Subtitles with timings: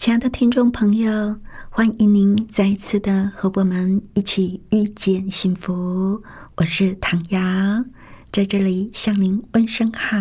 [0.00, 6.22] 亲爱的听众朋友，欢迎您再一次的和我们一起遇见幸福。
[6.56, 7.84] 我是唐瑶，
[8.32, 10.16] 在这里向您问声好。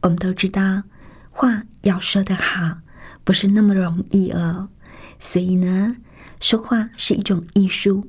[0.00, 0.84] 我们都知道，
[1.28, 2.78] 话要说得好，
[3.24, 4.70] 不是那么容易哦。
[5.18, 5.94] 所以呢，
[6.40, 8.08] 说话是一种艺术，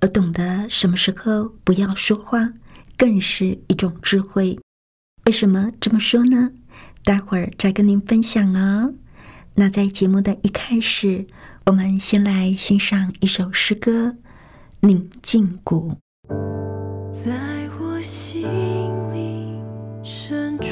[0.00, 2.54] 而懂得什么时候不要说话，
[2.96, 4.58] 更是一种智慧。
[5.26, 6.52] 为什么这么说呢？
[7.04, 8.94] 待会儿再跟您分享哦。
[9.60, 11.26] 那在节目的一开始，
[11.66, 14.06] 我们先来欣赏一首诗歌
[14.80, 15.92] 《宁静谷》。
[17.12, 17.30] 在
[17.78, 18.48] 我心
[19.12, 19.60] 里
[20.02, 20.70] 深处，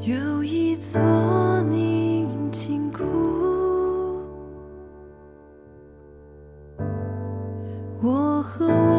[0.00, 0.98] 有一座
[1.64, 3.04] 宁静谷，
[8.00, 8.91] 我和我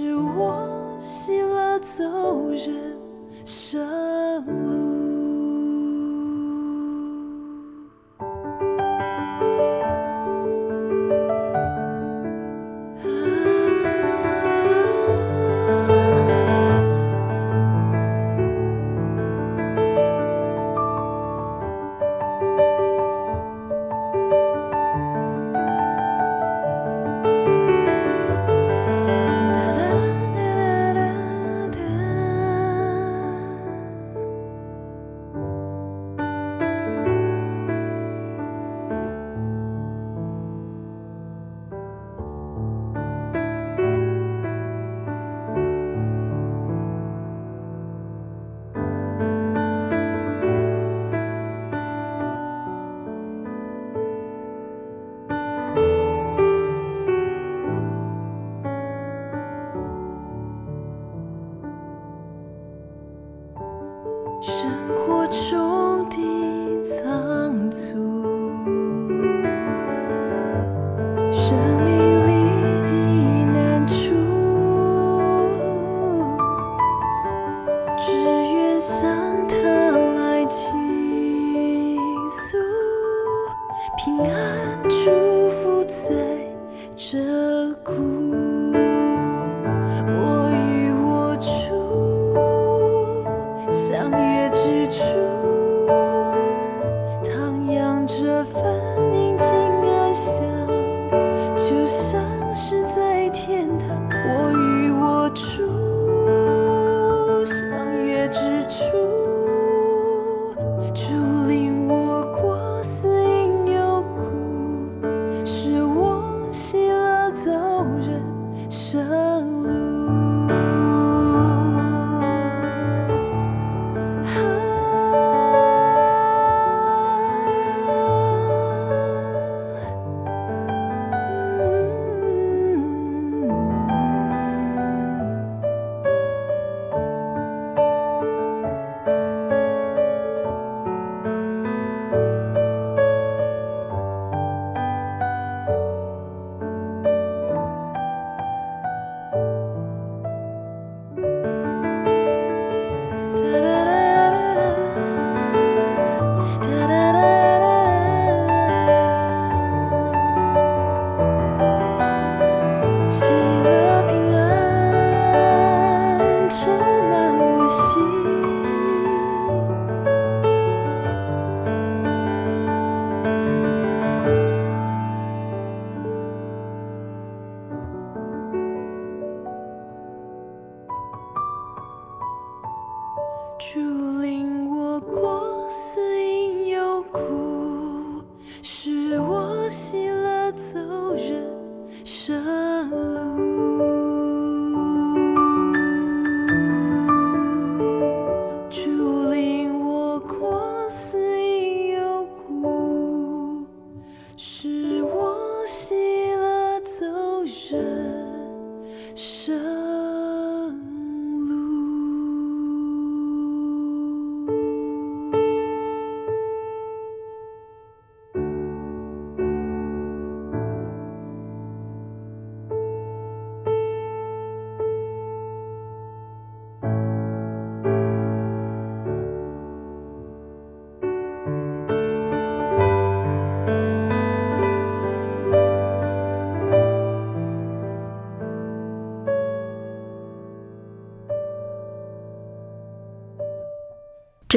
[0.00, 2.97] 是我喜乐走人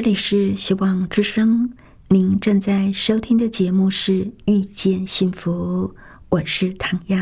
[0.02, 1.74] 这里是希望之声，
[2.08, 5.94] 您正在收听的节目是《遇见幸福》，
[6.30, 7.20] 我是唐瑶。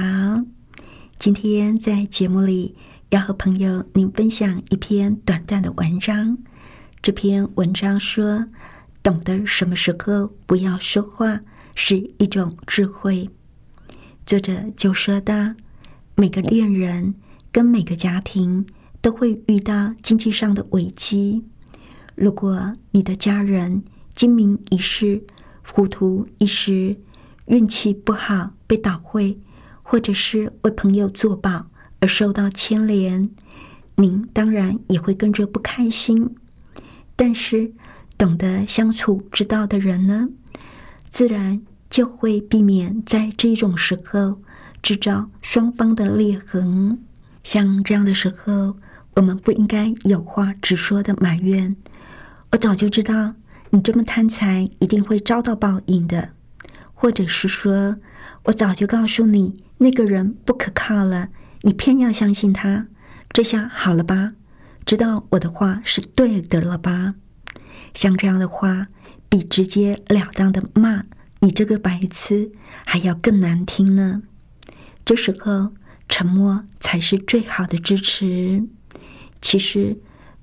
[1.17, 2.73] 今天在节目里
[3.09, 6.37] 要和朋友您分享一篇短暂的文章。
[7.01, 8.47] 这篇文章说，
[9.03, 11.41] 懂得什么时候不要说话
[11.75, 13.29] 是一种智慧。
[14.25, 15.35] 作者就说到，
[16.15, 17.13] 每个恋人
[17.51, 18.65] 跟每个家庭
[19.01, 21.43] 都会遇到经济上的危机。
[22.19, 23.81] 如果你的家人
[24.13, 25.23] 精明一世、
[25.65, 26.97] 糊涂一时，
[27.45, 29.39] 运气不好被倒会，
[29.81, 31.67] 或者是为朋友作保
[32.01, 33.29] 而受到牵连，
[33.95, 36.35] 您当然也会跟着不开心。
[37.15, 37.71] 但是，
[38.17, 40.27] 懂得相处之道的人呢，
[41.09, 44.41] 自然就会避免在这种时候
[44.81, 46.99] 制造双方的裂痕。
[47.45, 48.75] 像这样的时候，
[49.15, 51.77] 我们不应该有话直说的埋怨。
[52.51, 53.35] 我早就知道
[53.69, 56.31] 你这么贪财，一定会遭到报应的，
[56.95, 57.97] 或者是说，
[58.45, 61.29] 我早就告诉你那个人不可靠了，
[61.61, 62.87] 你偏要相信他，
[63.31, 64.33] 这下好了吧？
[64.83, 67.13] 知道我的话是对的了吧？
[67.93, 68.87] 像这样的话，
[69.29, 71.03] 比直截了当的骂
[71.41, 72.51] 你这个白痴
[72.83, 74.23] 还要更难听呢。
[75.05, 75.73] 这时候，
[76.07, 78.67] 沉默才是最好的支持。
[79.39, 79.99] 其实，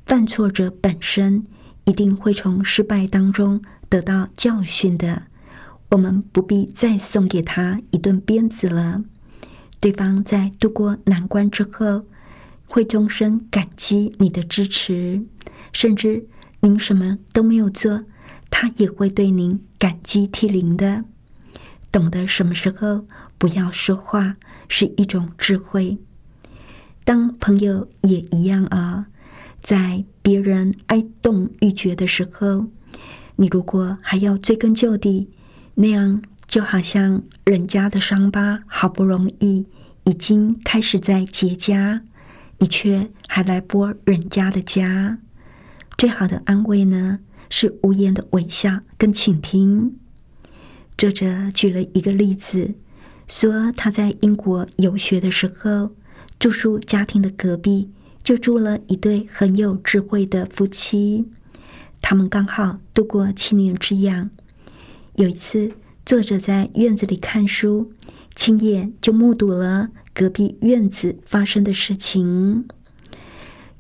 [0.07, 1.45] 犯错者本身。
[1.87, 5.23] 一定会从失败当中得到教训的。
[5.91, 9.03] 我们不必再送给他一顿鞭子了。
[9.79, 12.05] 对方在度过难关之后，
[12.67, 15.25] 会终身感激你的支持，
[15.73, 16.27] 甚至
[16.61, 18.05] 您什么都没有做，
[18.51, 21.05] 他也会对您感激涕零的。
[21.93, 23.07] 懂得什么时候
[23.39, 24.37] 不要说话，
[24.69, 25.99] 是一种智慧。
[27.05, 29.07] 当朋友也一样啊。
[29.61, 32.67] 在别人哀动欲绝的时候，
[33.37, 35.31] 你如果还要追根究底，
[35.77, 39.69] 那样就好像人家的伤疤好不容易
[40.03, 42.01] 已经开始在结痂，
[42.59, 45.19] 你却还来剥人家的痂。
[45.97, 49.97] 最好的安慰呢，是无言的微笑跟倾听。
[50.99, 52.75] 作者举了一个例子，
[53.29, 55.93] 说他在英国游学的时候，
[56.41, 57.93] 住宿家庭的隔壁。
[58.27, 61.27] 就住了一对很有智慧的夫妻，
[62.03, 64.31] 他们刚好度过七年之痒。
[65.15, 67.93] 有一次，作者在院子里看书，
[68.35, 72.67] 亲眼就目睹了隔壁院子发生的事情。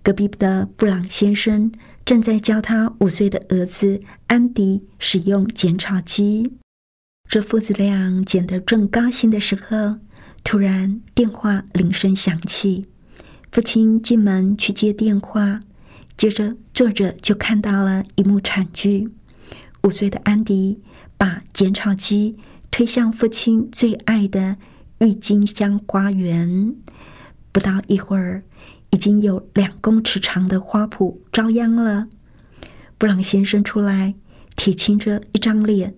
[0.01, 1.73] 隔壁的布朗先生
[2.05, 6.53] 正在教他五岁的儿子安迪使用剪草机。
[7.29, 9.99] 这父子俩剪得正高兴的时候，
[10.45, 12.87] 突然电话铃声响起。
[13.57, 15.61] 父亲进门去接电话，
[16.15, 19.09] 接着作者就看到了一幕惨剧：
[19.83, 20.79] 五岁的安迪
[21.17, 22.37] 把剪草机
[22.71, 24.59] 推向父亲最爱的
[24.99, 26.77] 郁金香花园。
[27.51, 28.45] 不到一会儿，
[28.91, 32.09] 已经有两公尺长的花圃遭殃了。
[32.99, 34.15] 布朗先生出来，
[34.55, 35.95] 铁青着一张脸，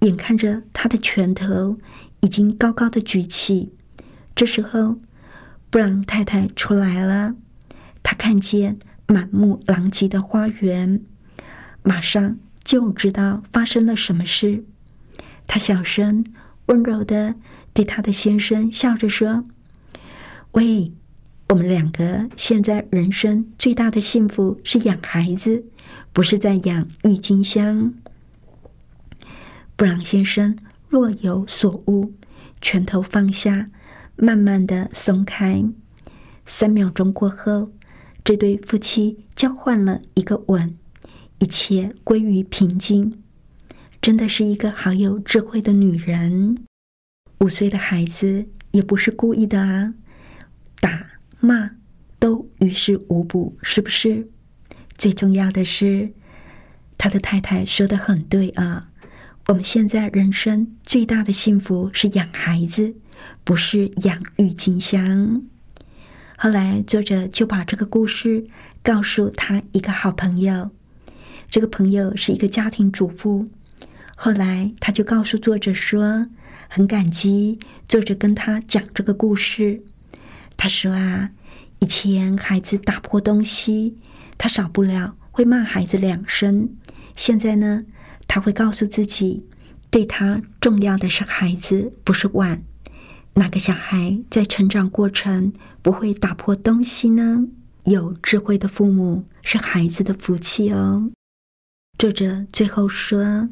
[0.00, 1.76] 眼看着他的拳头
[2.20, 3.70] 已经高高的举起。
[4.34, 4.96] 这时候，
[5.70, 7.36] 布朗太太出来了，
[8.02, 11.00] 她看见满目狼藉的花园，
[11.84, 14.64] 马上就知道发生了什么事。
[15.46, 16.24] 她小声
[16.66, 17.36] 温柔的
[17.72, 19.44] 对她的先生笑着说
[20.52, 20.92] ：“喂，
[21.50, 25.64] 我们两个现在人生最大的幸福是养孩子，
[26.12, 27.94] 不是在养郁金香。”
[29.76, 30.58] 布朗先生
[30.88, 32.12] 若有所悟，
[32.60, 33.70] 拳头放下。
[34.22, 35.64] 慢慢的松开，
[36.44, 37.72] 三秒钟过后，
[38.22, 40.76] 这对夫妻交换了一个吻，
[41.38, 43.22] 一切归于平静。
[44.02, 46.58] 真的是一个好有智慧的女人。
[47.40, 49.94] 五岁的孩子也不是故意的啊，
[50.80, 51.70] 打骂
[52.18, 54.28] 都于事无补，是不是？
[54.98, 56.12] 最重要的是，
[56.98, 58.90] 他的太太说的很对啊。
[59.46, 62.96] 我们现在人生最大的幸福是养孩子，
[63.44, 65.42] 不是养郁金香。
[66.36, 68.46] 后来作者就把这个故事
[68.82, 70.70] 告诉他一个好朋友，
[71.48, 73.48] 这个朋友是一个家庭主妇。
[74.16, 76.28] 后来他就告诉作者说，
[76.68, 77.58] 很感激
[77.88, 79.82] 作者跟他讲这个故事。
[80.56, 81.30] 他说啊，
[81.80, 83.96] 以前孩子打破东西，
[84.36, 86.70] 他少不了会骂孩子两声。
[87.16, 87.84] 现在呢？
[88.28, 89.44] 他会告诉自己，
[89.90, 92.62] 对他重要的是孩子，不是碗。
[93.34, 97.46] 哪个小孩在成长过程不会打破东西呢？
[97.84, 101.10] 有智慧的父母是孩子的福气哦。
[101.98, 103.48] 作者最后说，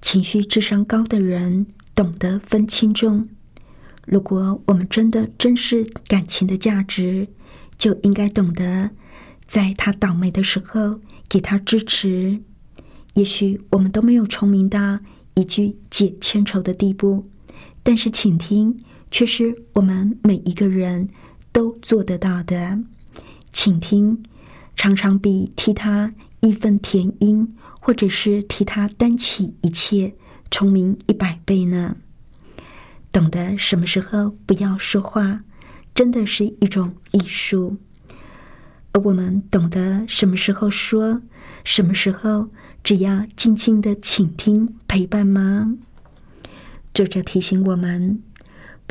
[0.00, 3.28] 情绪智商高的人懂得分轻重。
[4.06, 7.28] 如果我们真的珍视感情的价值，
[7.78, 8.90] 就应该懂得
[9.46, 12.40] 在他倒霉的时候给他支持。
[13.14, 14.98] 也许我们都没有聪明到
[15.34, 17.30] 一句解千愁的地步，
[17.82, 21.08] 但是请听却是我们每一个人
[21.52, 22.80] 都做得到的。
[23.52, 24.24] 倾听
[24.74, 30.14] 常常比替他义愤填膺，或者是替他担起一切，
[30.50, 31.96] 聪明一百倍呢。
[33.12, 35.44] 懂得什么时候不要说话，
[35.94, 37.76] 真的是一种艺术。
[38.92, 41.22] 而我们懂得什么时候说，
[41.62, 42.48] 什么时候。
[42.84, 45.76] 只要静静的倾听陪伴吗？
[46.92, 48.20] 作者提醒我们，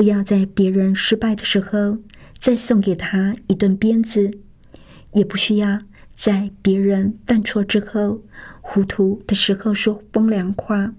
[0.01, 1.99] 不要在别人失败的时候
[2.35, 4.31] 再送给他一顿鞭子，
[5.13, 5.81] 也不需要
[6.15, 8.23] 在别人犯错之后
[8.61, 10.95] 糊涂的时候说风凉话。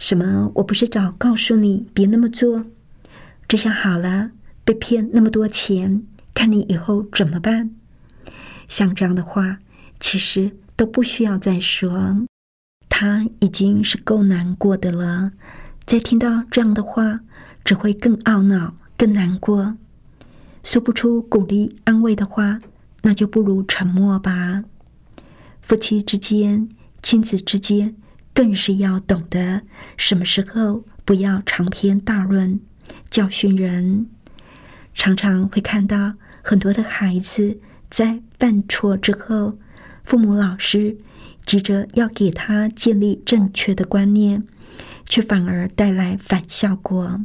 [0.00, 0.50] 什么？
[0.56, 2.66] 我不是早告诉你别那么做，
[3.46, 4.32] 这下好了，
[4.64, 6.02] 被骗那么多钱，
[6.34, 7.70] 看你以后怎么办？
[8.66, 9.60] 像这样的话，
[10.00, 10.56] 其实。
[10.74, 12.26] 都不需要再说，
[12.88, 15.30] 他已经是够难过的了。
[15.86, 17.20] 再听到这样的话，
[17.66, 19.76] 只会更懊恼、更难过。
[20.62, 22.60] 说不出鼓励、安慰的话，
[23.02, 24.62] 那就不如沉默吧。
[25.60, 26.68] 夫妻之间、
[27.02, 27.96] 亲子之间，
[28.32, 29.62] 更是要懂得
[29.96, 32.60] 什么时候不要长篇大论
[33.10, 34.06] 教训人。
[34.94, 37.58] 常常会看到很多的孩子
[37.90, 39.58] 在犯错之后。
[40.04, 40.96] 父母、老师
[41.44, 44.44] 急着要给他建立正确的观念，
[45.08, 47.20] 却反而带来反效果。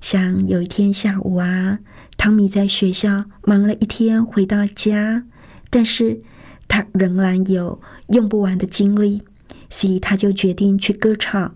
[0.00, 1.80] 像有一天下午啊，
[2.16, 5.24] 汤米在学校忙了一天，回到家，
[5.70, 6.22] 但是
[6.66, 9.22] 他仍然有用不完的精力，
[9.68, 11.54] 所以他就决定去割草。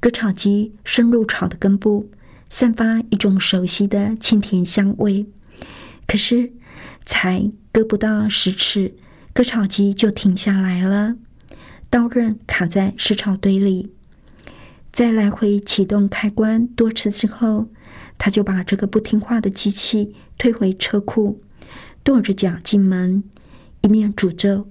[0.00, 2.08] 割草机深入草的根部，
[2.48, 5.26] 散发一种熟悉的清甜香味。
[6.06, 6.52] 可是
[7.04, 8.94] 才割不到十尺。
[9.34, 11.16] 割草机就停下来了，
[11.90, 13.92] 刀刃卡在石草堆里。
[14.98, 17.68] 在来回启动开关多次之后，
[18.18, 21.40] 他就把这个不听话的机器推回车库，
[22.02, 23.22] 跺着脚进门，
[23.82, 24.68] 一面诅咒，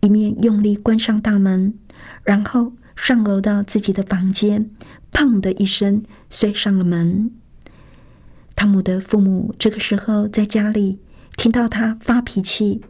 [0.00, 1.74] 一面用力关上大门，
[2.24, 4.68] 然后上楼到自己的房间，
[5.12, 7.30] 砰的一声摔上了门。
[8.56, 10.98] 汤姆的父母这个时候在家里
[11.36, 12.82] 听到他发脾气。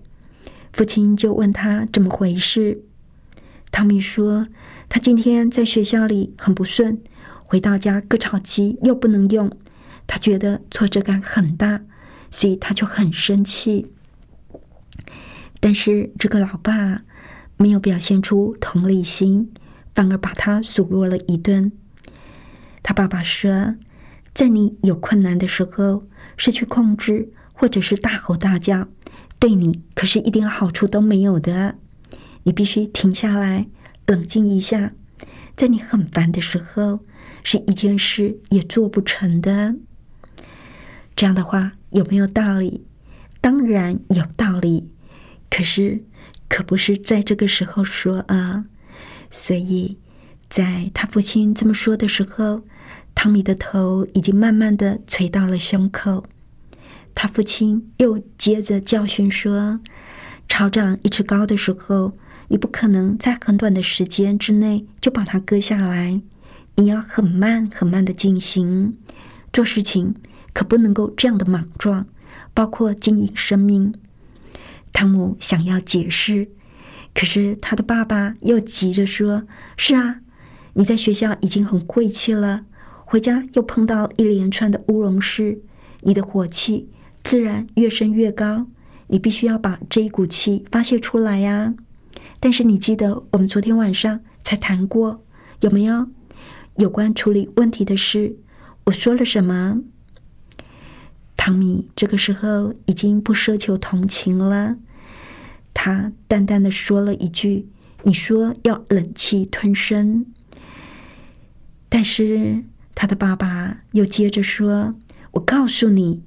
[0.73, 2.81] 父亲就问他怎么回事。
[3.71, 4.49] 汤米说
[4.89, 7.01] ：“他今天在学校里很不顺，
[7.45, 9.51] 回到家割草机又不能用，
[10.07, 11.83] 他觉得挫折感很大，
[12.31, 13.93] 所以他就很生气。
[15.61, 17.03] 但是这个老爸
[17.57, 19.53] 没有表现出同理心，
[19.95, 21.73] 反而把他数落了一顿。
[22.83, 23.75] 他爸爸说
[24.33, 26.05] ：‘在你有困难的时候，
[26.37, 28.89] 失去控制，或者是大吼大叫。’”
[29.41, 31.77] 对你可是一点好处都没有的，
[32.43, 33.69] 你必须停下来，
[34.09, 34.93] 冷静一下。
[35.55, 37.01] 在你很烦的时候，
[37.45, 39.77] 是一件事也做不成的。
[41.15, 42.87] 这样的话有没有道理？
[43.41, 44.89] 当然有道理，
[45.51, 46.05] 可是
[46.49, 48.65] 可不是在这个时候说啊。
[49.31, 49.99] 所以，
[50.49, 52.63] 在他父亲这么说的时候，
[53.15, 56.25] 汤米的头已经慢慢的垂到了胸口。
[57.15, 59.81] 他父亲又接着教训说
[60.49, 62.17] ：“草长一尺高的时候，
[62.49, 66.21] 你不可能在很短的时间之内就把它割下来，
[66.77, 68.97] 你要很慢很慢的进行
[69.53, 70.15] 做事情，
[70.53, 72.07] 可不能够这样的莽撞，
[72.55, 73.95] 包括经营生命。
[74.93, 76.49] 汤姆想要解释，
[77.15, 79.45] 可是他的爸爸又急着说
[79.77, 80.21] ：“是啊，
[80.73, 82.65] 你在学校已经很晦气了，
[83.05, 85.61] 回家又碰到一连串的乌龙事，
[86.01, 86.89] 你的火气
[87.23, 88.67] 自然越升越高。
[89.09, 91.75] 你必须要把这一股气发泄出来呀。
[92.41, 95.25] 但是你记得我们昨天晚上才谈过，
[95.61, 96.09] 有没有
[96.77, 98.37] 有关处理问题的事？
[98.85, 99.81] 我说了什么？”
[101.37, 104.77] 汤米这个时候已经不奢求同情了，
[105.73, 107.69] 他淡淡的说了一句
[108.03, 110.27] ：“你说要忍气吞声。”
[111.89, 112.65] 但是
[112.95, 114.95] 他的爸爸又接着说
[115.33, 116.23] ：“我告诉你，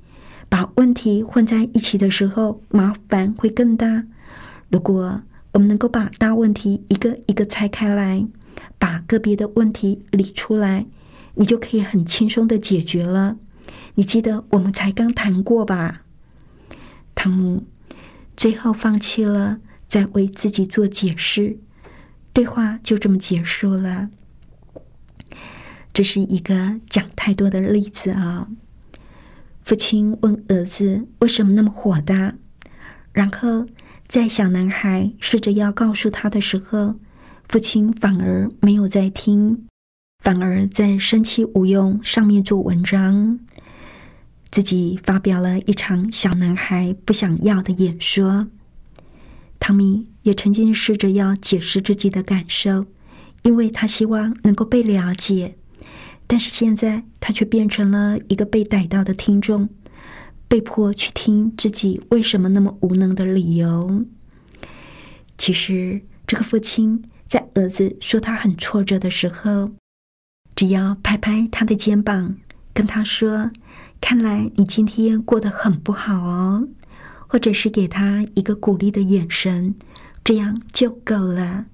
[0.49, 4.05] 把问题混在一起的时候，麻烦会更大。
[4.69, 5.21] 如果
[5.53, 8.25] 我们能够把大问题一个一个拆开来，
[8.77, 10.85] 把个别的问题理出来，
[11.35, 13.37] 你就可以很轻松的解决了。”
[13.95, 16.03] 你记得我们才刚谈过吧？
[17.13, 17.65] 汤姆
[18.37, 21.59] 最后放弃了再为自己做解释，
[22.31, 24.09] 对话就这么结束了。
[25.93, 28.47] 这是一个讲太多的例子啊！
[29.61, 32.35] 父亲问儿子为什么那么火大，
[33.11, 33.65] 然后
[34.11, 36.95] 在小男孩试着要告诉他的时候，
[37.47, 39.65] 父亲反而没有在听，
[40.21, 43.39] 反而在生气无用上面做文章。
[44.51, 48.49] 自己发表了一场小男孩不想要的演说。
[49.61, 52.87] 汤米也曾经试着要解释自己的感受，
[53.43, 55.55] 因为他希望能够被了解。
[56.27, 59.69] 但是现在他却变成了一个被逮到的听众，
[60.51, 64.03] 被迫去听自己为什么那么无能的理由。
[65.37, 69.71] 其实，这个父亲在儿子说他很挫折的时候，
[70.53, 72.35] 只要拍拍他的肩膀，
[72.73, 73.51] 跟他说。
[74.01, 76.67] 看来你今天过得很不好哦，
[77.27, 79.75] 或者是给他一个鼓励的眼神，
[80.21, 81.67] 这样就够了。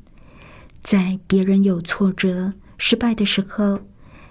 [0.81, 3.79] 在别人有挫折、失败的时候，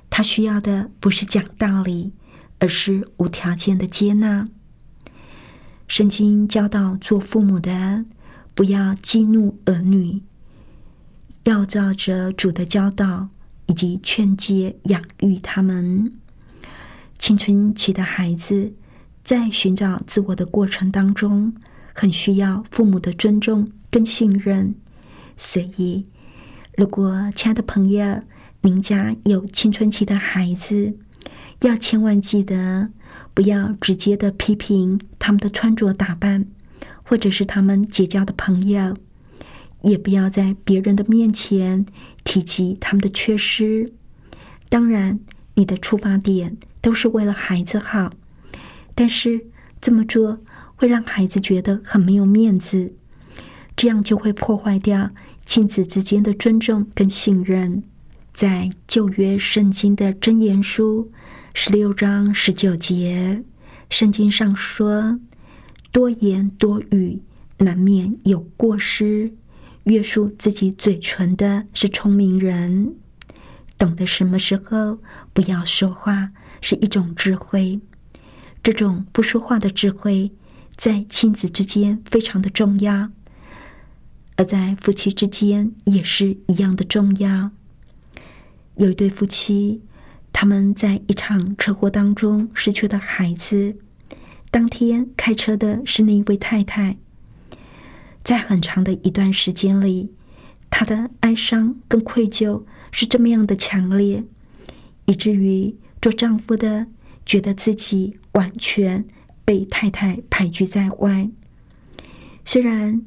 [0.09, 2.13] 他需要的不是讲道理，
[2.59, 4.49] 而是无条件的接纳。
[5.89, 8.05] 圣经教导做父母的，
[8.55, 10.23] 不要激怒儿女，
[11.45, 13.29] 要照着主的教导
[13.67, 16.13] 以及劝诫养育他们。
[17.19, 18.75] 青春期的孩子
[19.23, 21.55] 在寻找自我的过程当中，
[21.95, 24.75] 很需要父母的尊重跟信任。
[25.37, 26.07] 所以，
[26.77, 28.23] 如果亲爱的朋友，
[28.63, 30.99] 您家有青春期的孩子，
[31.63, 32.91] 要千万记得，
[33.33, 36.47] 不要直接的批评他们的穿着打扮，
[37.03, 38.97] 或者是他们结交的朋友，
[39.83, 41.87] 也不要在别人的面前
[42.25, 43.93] 提及他们的缺失。
[44.69, 45.21] 当然，
[45.55, 46.57] 你的出发点。
[46.83, 48.13] 都是为了孩子好，
[48.95, 49.47] 但是
[49.81, 50.39] 这么做
[50.77, 52.93] 会让孩子觉得很没有面子，
[53.77, 55.11] 这样就会破坏掉
[55.45, 57.83] 亲子之间的尊重跟信任。
[58.33, 61.11] 在旧约圣经的箴言书
[61.59, 63.43] 十六章十九节，
[63.89, 65.19] 圣经上说
[65.91, 67.23] ：“多言多语
[67.57, 69.33] 难免有过失，
[69.85, 72.95] 约束自己嘴唇的是聪明人，
[73.79, 74.99] 懂得什么时候
[75.33, 77.81] 不要说话。”是一种智慧，
[78.63, 80.33] 这种不说话的智慧，
[80.77, 83.11] 在亲子之间非常的重要，
[84.37, 87.51] 而在夫妻之间也是一样的重要。
[88.77, 89.81] 有一对夫妻，
[90.39, 93.79] 他们在一场车祸当中失去了孩子，
[94.51, 96.99] 当天开车的是那一位太太，
[98.23, 100.13] 在很长的一段时间里，
[100.69, 104.25] 她的哀伤跟愧疚是这么样的强烈，
[105.07, 105.75] 以至于。
[106.03, 106.87] 做丈夫的
[107.25, 109.07] 觉得自己完全
[109.45, 111.31] 被太太排拒在外，
[112.45, 113.03] 虽然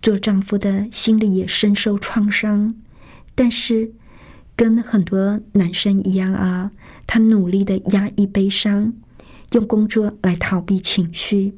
[0.00, 2.76] 做丈夫的心里也深受创伤，
[3.34, 3.92] 但是
[4.56, 6.72] 跟很多男生一样啊，
[7.06, 8.94] 他努力的压抑悲伤，
[9.52, 11.54] 用工作来逃避情绪，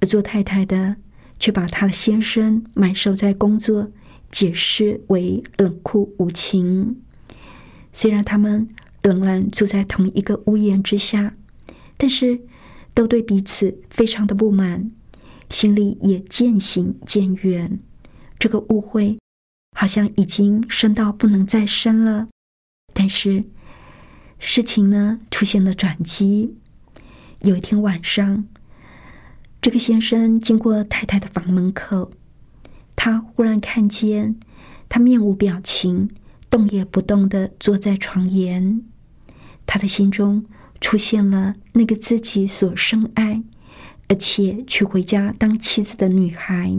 [0.00, 0.96] 而做太太的
[1.38, 3.92] 却把他的先生埋首在工作，
[4.30, 7.00] 解释为冷酷无情。
[7.92, 8.68] 虽然他们。
[9.00, 11.34] 仍然住在同一个屋檐之下，
[11.96, 12.40] 但是
[12.92, 14.90] 都对彼此非常的不满，
[15.48, 17.78] 心里也渐行渐远。
[18.38, 19.16] 这个误会
[19.76, 22.28] 好像已经深到不能再深了。
[22.92, 23.44] 但是
[24.38, 26.56] 事情呢出现了转机。
[27.40, 28.46] 有一天晚上，
[29.60, 32.12] 这个先生经过太太的房门口，
[32.96, 34.38] 他忽然看见
[34.88, 36.10] 他面无表情。
[36.50, 38.80] 动也不动的坐在床沿，
[39.66, 40.46] 他的心中
[40.80, 43.42] 出现了那个自己所深爱，
[44.08, 46.74] 而且娶回家当妻子的女孩。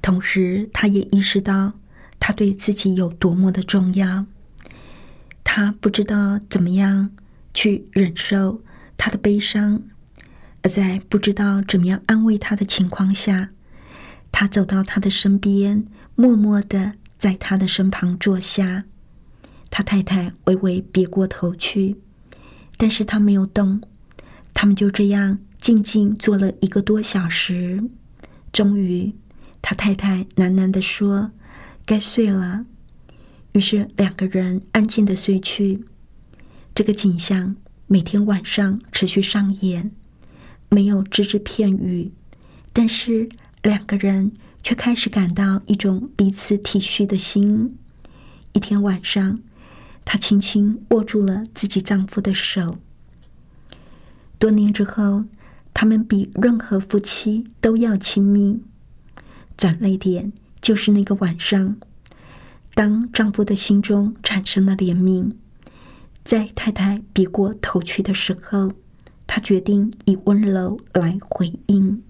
[0.00, 1.74] 同时，他也意识到
[2.20, 4.26] 他对自己有多么的重要。
[5.42, 7.10] 他不知道怎么样
[7.52, 8.62] 去忍受
[8.96, 9.82] 他的悲伤，
[10.62, 13.50] 而在不知道怎么样安慰他的情况下，
[14.30, 18.84] 他走到他的身边，默默的在他的身旁坐下。
[19.70, 21.96] 他太太微微别过头去，
[22.76, 23.80] 但是他没有动。
[24.52, 27.82] 他们就这样静静坐了一个多小时。
[28.52, 29.14] 终于，
[29.62, 31.30] 他太太喃喃的说
[31.90, 32.64] ：“该睡了。”
[33.50, 35.84] 于是两个人安静的睡去。
[36.72, 37.56] 这个景象
[37.88, 39.90] 每天晚上持续上演，
[40.68, 42.12] 没有只字片语，
[42.72, 43.28] 但是
[43.62, 44.30] 两个人
[44.62, 47.76] 却开始感到一种彼此体恤的心。
[48.52, 49.40] 一天晚上。
[50.02, 52.78] 她轻轻握住了自己丈夫的手。
[54.40, 55.26] 多年之后，
[55.72, 58.60] 他们比任何夫妻都要亲密。
[59.56, 61.76] 转泪点就是那个晚上，
[62.74, 65.32] 当丈夫的心中产生了怜悯，
[66.24, 68.72] 在太太别过头去的时候，
[69.26, 72.02] 他决定以温柔来回应。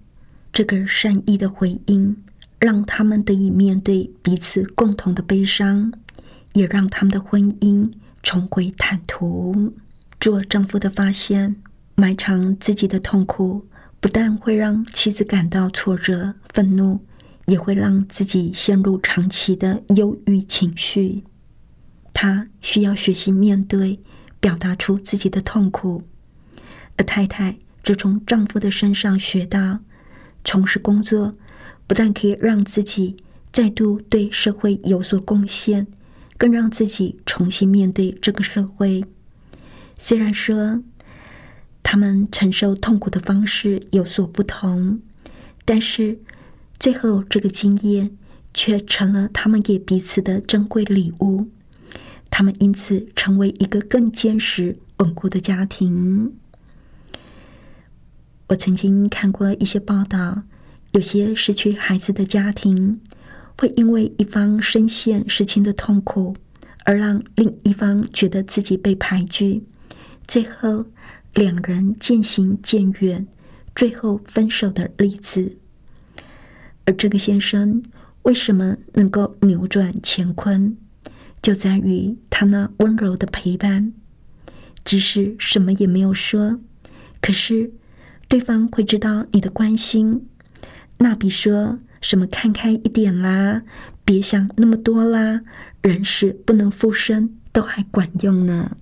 [0.53, 2.17] 这个善意的回应，
[2.59, 5.93] 让他们得以面对彼此共同的悲伤。
[6.55, 7.93] 也让他们的婚姻
[8.25, 9.73] 重回坦途。
[10.19, 11.55] 做丈夫的发现，
[11.95, 13.69] 埋藏自己的痛苦，
[14.01, 16.99] 不但会让妻子感到挫折、愤怒，
[17.51, 21.25] 也会让自己陷入长期的忧郁情绪。
[22.15, 23.99] 他需要学习面对，
[24.39, 26.05] 表达出自己的痛苦。
[26.97, 29.81] 而太太则从丈夫的身上学到，
[30.45, 31.35] 从事工作
[31.87, 33.17] 不但可以让自己
[33.53, 35.87] 再度对社会有所贡献。
[36.39, 39.05] 更让自己重新面对这个社会。
[39.99, 40.83] 虽然说
[41.83, 45.03] 他们承受痛苦的方式有所不同，
[45.67, 46.19] 但是
[46.81, 48.17] 最后这个经验
[48.53, 51.47] 却成了他们给彼此的珍贵礼物。
[52.31, 56.35] 他们因此成为一个更坚实稳固的家庭。
[58.49, 60.43] 我曾经看过一些报道，
[60.93, 63.01] 有些失去孩子的家庭。
[63.59, 66.35] 会因为一方深陷事情的痛苦，
[66.87, 69.63] 而让另一方觉得自己被排拒，
[70.27, 70.87] 最后
[71.35, 73.29] 两人渐行渐远，
[73.75, 75.59] 最后分手的例子。
[76.91, 77.81] 而这个先生
[78.23, 80.77] 为什么能够扭转乾坤，
[81.41, 83.93] 就在于他那温柔的陪伴，
[84.83, 86.59] 即使什么也没有说，
[87.21, 87.71] 可是
[88.27, 90.27] 对方会知道你的关心，
[90.99, 91.79] 那比说。
[92.03, 93.61] 什么看开一点啦，
[94.07, 95.43] 别想那么多啦，
[95.83, 98.75] 人事不能复生，都还管用呢。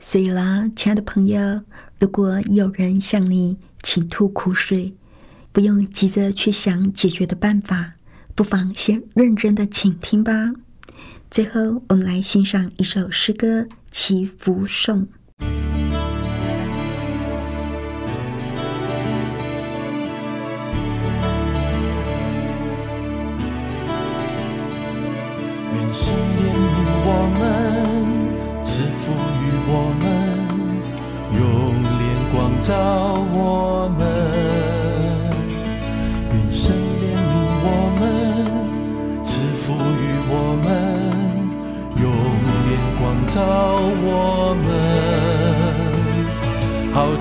[0.00, 1.62] 所以啦，亲爱的朋友，
[1.98, 4.94] 如果有人向你倾吐苦水，
[5.56, 7.94] 不用急着去想解决的办法，
[8.34, 10.52] 不妨先认真的倾听吧。
[11.30, 15.04] 最后，我们来欣赏一首诗歌《祈福颂》。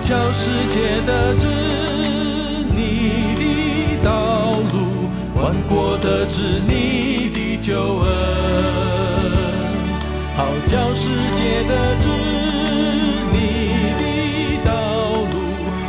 [0.07, 1.47] 叫世界的知
[2.75, 3.43] 你的
[4.03, 8.05] 道路，万国的知你的救恩。
[10.37, 12.07] 好叫世界的知
[13.33, 13.37] 你
[13.97, 14.03] 的
[14.63, 14.71] 道
[15.31, 15.35] 路，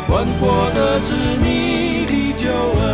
[0.09, 2.49] 万国的知你的救
[2.81, 2.86] 恩。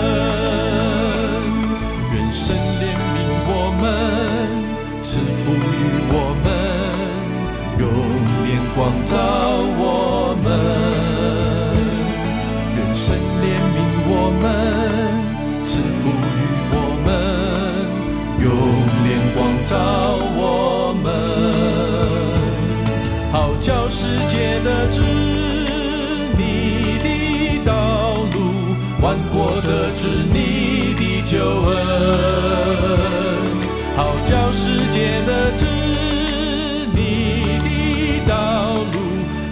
[29.03, 31.71] 万国的知你的救恩，
[33.97, 35.67] 好叫世界的知
[36.93, 37.69] 你的
[38.29, 38.35] 道
[38.93, 38.95] 路，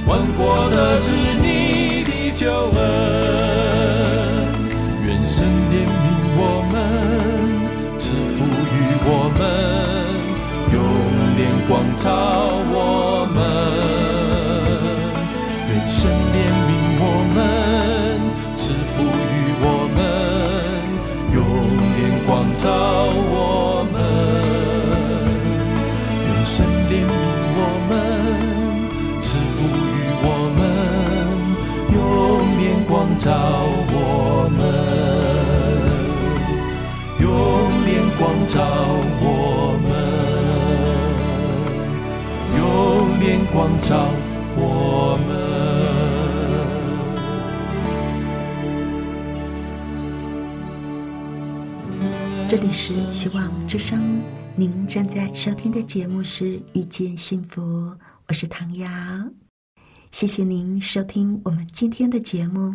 [0.07, 1.07] 万国的知
[1.43, 2.79] 你的救恩，
[5.05, 5.99] 愿神怜悯
[6.39, 6.75] 我们，
[7.99, 9.41] 赐福于我们。
[11.69, 12.09] 光照
[12.73, 12.75] 我
[33.21, 33.31] 照
[33.93, 34.59] 我们，
[37.21, 37.29] 用
[37.85, 38.57] 脸光照
[39.21, 39.93] 我们，
[42.57, 42.61] 用
[43.21, 43.93] 脸光照
[44.57, 45.29] 我们。
[52.49, 54.23] 这里是希望之声，
[54.57, 57.61] 您正在收听的节目是《遇见幸福》，
[58.29, 58.89] 我是唐瑶。
[60.11, 62.75] 谢谢您收听我们今天的节目，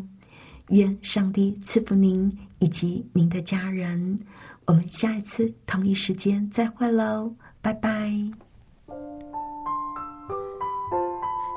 [0.70, 4.20] 愿上帝赐福您以及您的家人。
[4.66, 8.12] 我们下一次同一时间再会喽，拜拜。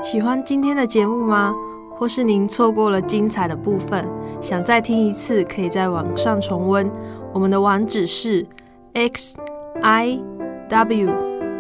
[0.02, 1.54] 喜欢今天的节目吗？
[1.96, 4.06] 或是您错过了精彩的部分，
[4.40, 6.88] 想再听一次，可以在网上重温。
[7.32, 8.46] 我们的网址是
[8.92, 9.36] x
[9.82, 10.20] i
[10.68, 11.10] w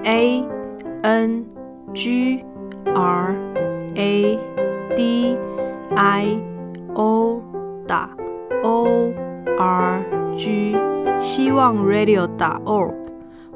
[0.04, 0.44] a
[1.02, 1.44] n
[1.92, 2.44] g
[2.84, 3.34] r
[3.94, 4.38] a
[4.94, 5.36] d
[5.96, 6.40] i
[6.94, 7.40] o
[7.86, 8.10] 打
[8.62, 9.12] o
[9.58, 10.02] r
[10.36, 10.76] g
[11.20, 12.94] 希望 radio 打 org，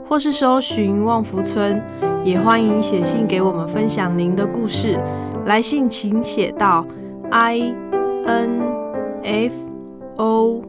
[0.08, 1.82] 或是搜寻旺福村，
[2.24, 4.98] 也欢迎写信给我们分享您的故事。
[5.46, 6.84] 来信请写到
[7.30, 7.74] i
[8.24, 8.60] n
[9.22, 9.54] f
[10.16, 10.62] o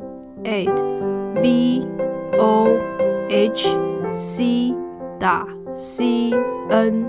[0.44, 0.94] eight。
[1.42, 1.82] v
[2.38, 2.68] o
[3.28, 3.76] h
[4.12, 4.74] c
[5.20, 6.32] 打 c
[6.70, 7.06] n